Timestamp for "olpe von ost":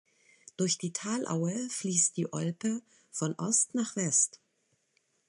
2.33-3.75